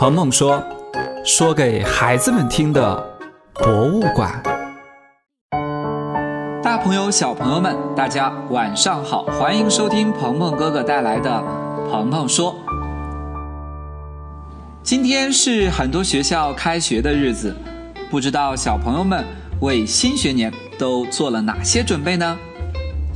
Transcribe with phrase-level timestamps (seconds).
[0.00, 0.64] 鹏鹏说
[1.26, 3.18] ：“说给孩子们听的
[3.52, 4.42] 博物馆。”
[6.64, 11.30] 大朋友、小朋友们，大家晚上好，欢迎收听鹏鹏哥哥带来的
[11.90, 12.54] 《鹏鹏说》。
[14.82, 17.54] 今天是很多学校开学的日子，
[18.10, 19.22] 不知道小朋友们
[19.60, 22.38] 为新学年都做了哪些准备呢？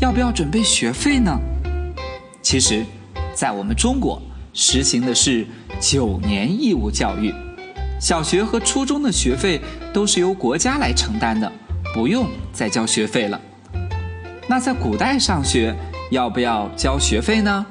[0.00, 1.34] 要不要准备学费呢？
[2.42, 2.84] 其实，
[3.32, 4.20] 在我们中国
[4.52, 5.46] 实行的是
[5.80, 7.34] 九年义务教育，
[8.00, 9.60] 小学和初中的学费
[9.92, 11.50] 都是由国家来承担的，
[11.92, 13.40] 不用再交学费了。
[14.48, 15.74] 那在古代上学
[16.10, 17.64] 要不要交学费呢？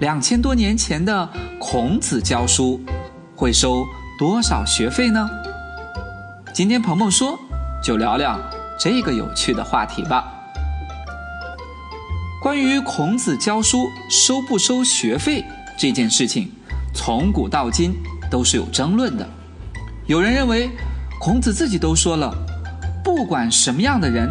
[0.00, 2.80] 两千多年前的孔子教书
[3.34, 3.84] 会收
[4.18, 5.28] 多少学费呢？
[6.52, 7.38] 今天鹏鹏说，
[7.82, 8.38] 就聊聊
[8.78, 10.32] 这个有趣的话题吧。
[12.42, 15.44] 关于孔子教书收不收学费
[15.76, 16.50] 这件事情，
[16.96, 17.94] 从古到今
[18.30, 19.28] 都是有争论的。
[20.06, 20.70] 有人认为，
[21.20, 22.34] 孔子自己都说了，
[23.04, 24.28] 不管什么样的人，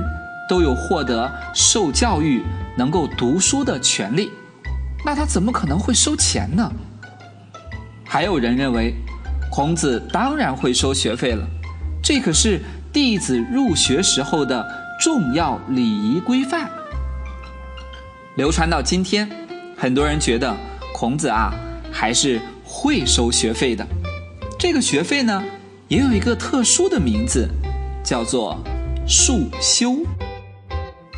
[0.49, 2.43] 都有获得受教育、
[2.75, 4.31] 能够读书的权利，
[5.05, 6.71] 那他怎么可能会收钱呢？
[8.03, 8.95] 还有人认为，
[9.51, 11.45] 孔子当然会收学费了，
[12.01, 14.65] 这可是弟子入学时候的
[14.99, 16.69] 重要礼仪规范。
[18.35, 19.29] 流传到今天，
[19.77, 20.55] 很多人觉得
[20.93, 21.53] 孔子啊
[21.91, 22.41] 还是
[22.75, 23.87] 会收学费的。
[24.59, 25.41] 这个学费呢，
[25.87, 27.47] 也有一个特殊的名字，
[28.03, 28.61] 叫做
[29.07, 29.95] 束修。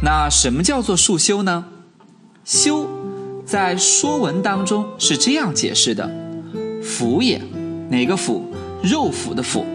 [0.04, 1.66] 那什么叫做束修呢？
[2.46, 2.88] 修
[3.44, 6.08] 在《说文》当中是这样解释的：
[6.84, 7.42] 腐也，
[7.90, 8.46] 哪个腐？
[8.84, 9.66] 肉腐的腐。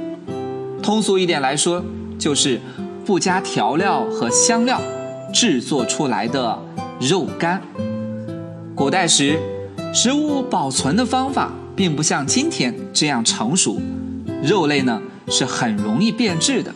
[0.81, 1.85] 通俗一点来说，
[2.17, 2.61] 就是
[3.05, 4.81] 不加调料和香料
[5.35, 6.57] 制作出来的。
[7.01, 7.61] 肉干。
[8.77, 9.37] 古代时，
[9.93, 13.81] 食物保存的方法并不像今天这样成熟，
[14.43, 16.73] 肉类呢是很容易变质的，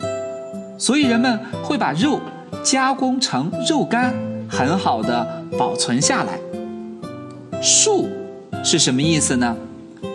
[0.77, 2.19] 所以人们会把肉
[2.63, 4.13] 加工成肉干，
[4.49, 6.39] 很好的保存下来。
[7.61, 8.09] 束
[8.63, 9.55] 是什么意思呢？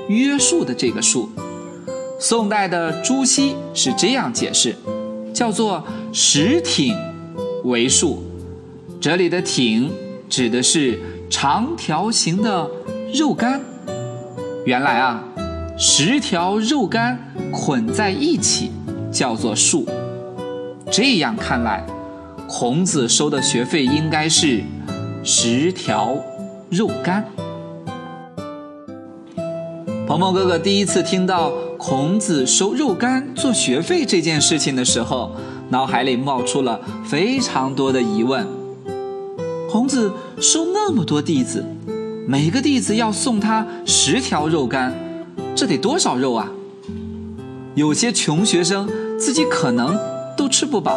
[0.08, 1.28] 约束的这个束。
[2.18, 4.76] 宋代的朱熹是这样解释，
[5.34, 5.82] 叫做
[6.12, 6.96] 石挺
[7.64, 8.22] 为束。
[9.00, 9.90] 这里的挺
[10.28, 12.70] 指的是长条形的
[13.12, 13.60] 肉干。
[14.64, 15.20] 原来啊，
[15.76, 17.18] 十条肉干
[17.50, 18.70] 捆在一起
[19.10, 19.88] 叫做束。
[20.88, 21.84] 这样看来，
[22.46, 24.62] 孔子收的学费应该是
[25.24, 26.16] 十条
[26.70, 27.24] 肉干。
[30.06, 35.32] 鹏鹏哥哥第一次听到孔子收肉干做学费这件事情的时候，
[35.70, 38.46] 脑海里冒出了非常多的疑问。
[39.68, 41.64] 孔子收那么多弟子，
[42.26, 44.94] 每个弟子要送他十条肉干，
[45.56, 46.48] 这得多少肉啊？
[47.74, 48.88] 有些穷学生
[49.18, 49.98] 自己可能
[50.36, 50.96] 都吃不饱。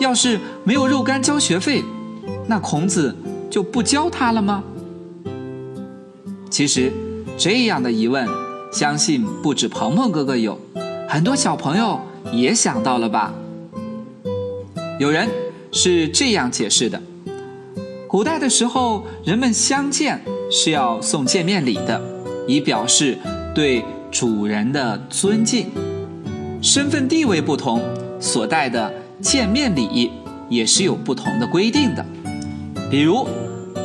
[0.00, 1.84] 要是没有肉干交学费，
[2.46, 3.14] 那孔子
[3.48, 4.64] 就不教他了吗？
[6.50, 6.92] 其实，
[7.38, 8.26] 这样的疑问，
[8.72, 10.58] 相信不止鹏鹏哥哥有，
[11.08, 12.00] 很多小朋友
[12.32, 13.32] 也想到了吧？
[14.98, 15.28] 有人
[15.70, 17.00] 是这样解释的。
[18.10, 22.02] 古代的时候，人们相见是要送见面礼的，
[22.48, 23.16] 以表示
[23.54, 25.70] 对主人的尊敬。
[26.60, 27.80] 身份地位不同，
[28.18, 30.10] 所带的见面礼
[30.48, 32.04] 也是有不同的规定的。
[32.90, 33.28] 比如，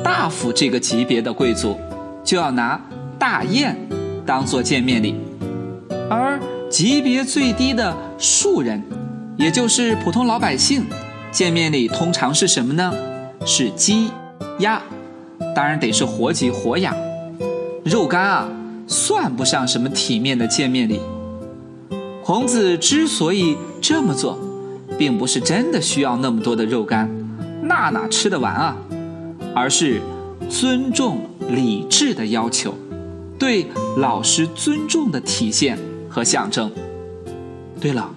[0.03, 1.79] 大夫这个级别的贵族，
[2.23, 2.83] 就要拿
[3.19, 3.77] 大雁
[4.25, 5.13] 当做见面礼；
[6.09, 8.81] 而级别最低的庶人，
[9.37, 10.83] 也就是普通老百姓，
[11.31, 12.91] 见面礼通常是什么呢？
[13.45, 14.09] 是鸡、
[14.59, 14.81] 鸭，
[15.55, 16.93] 当然得是活鸡活鸭。
[17.83, 18.49] 肉干啊，
[18.87, 20.99] 算不上什么体面的见面礼。
[22.23, 24.39] 孔子之所以这么做，
[24.97, 27.07] 并不是真的需要那么多的肉干，
[27.61, 28.75] 那哪吃得完啊？
[29.53, 30.01] 而是
[30.49, 32.73] 尊重礼制的要求，
[33.37, 33.67] 对
[33.97, 35.77] 老师尊重的体现
[36.09, 36.71] 和象征。
[37.79, 38.09] 对了，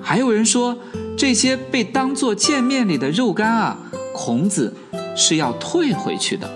[0.00, 0.78] 还有人说，
[1.16, 3.76] 这些被当做见面礼的肉干啊。
[4.14, 4.72] 孔子
[5.16, 6.48] 是要退回去的，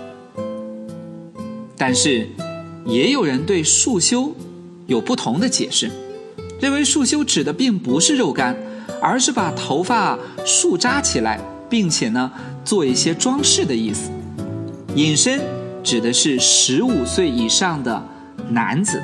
[1.75, 2.27] 但是
[2.85, 4.33] 也有人对束修
[4.85, 5.89] 有不同的解释，
[6.59, 8.55] 认为束修指的并不是肉干，
[9.01, 12.31] 而是把头发束扎起来，并且呢
[12.63, 14.11] 做一些装饰的意思。
[14.95, 15.41] 隐身
[15.83, 18.01] 指的是十五岁以上的
[18.49, 19.01] 男子。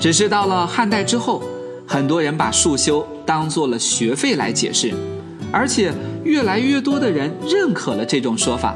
[0.00, 1.42] 只是到了汉代之后，
[1.86, 4.94] 很多人把束修当做了学费来解释，
[5.52, 5.92] 而且。
[6.24, 8.74] 越来越多的人认可了这种说法，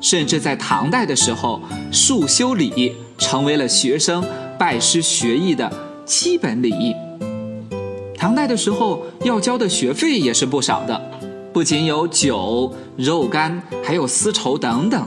[0.00, 1.60] 甚至在唐代的时候，
[1.92, 4.24] 束修礼成为了学生
[4.58, 5.70] 拜师学艺的
[6.04, 6.94] 基本礼仪。
[8.16, 11.00] 唐代的时候要交的学费也是不少的，
[11.52, 15.06] 不仅有酒、肉干，还有丝绸等等。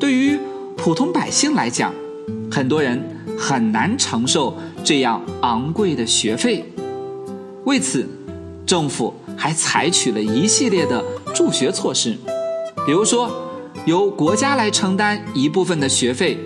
[0.00, 0.38] 对于
[0.76, 1.92] 普通百姓来讲，
[2.50, 3.00] 很多人
[3.38, 6.64] 很难承受这样昂贵的学费。
[7.64, 8.08] 为此，
[8.66, 11.04] 政府还采取了一系列的
[11.34, 12.16] 助学措施，
[12.86, 13.30] 比如说
[13.84, 16.38] 由国家来承担一部分的学费，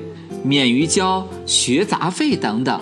[0.43, 2.81] 免于交学杂费等等，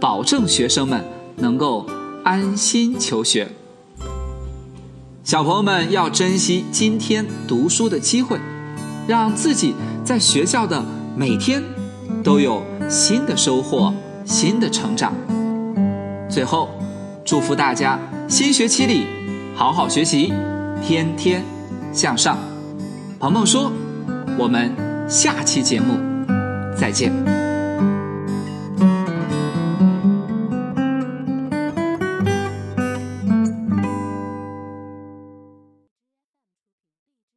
[0.00, 1.04] 保证学生们
[1.36, 1.86] 能够。
[2.28, 3.46] 安心求学，
[5.22, 8.36] 小朋友们要珍惜今天读书的机会，
[9.06, 10.84] 让自己在学校的
[11.16, 11.62] 每天
[12.24, 13.94] 都有新的收获、
[14.24, 15.14] 新的成长。
[16.28, 16.68] 最后，
[17.24, 17.96] 祝福大家
[18.26, 19.06] 新学期里
[19.56, 20.34] 好好学习，
[20.82, 21.42] 天天
[21.90, 22.36] 向上。
[23.18, 23.72] 鹏鹏说
[24.38, 24.70] ：“我们
[25.08, 25.98] 下期节目
[26.76, 27.10] 再见。”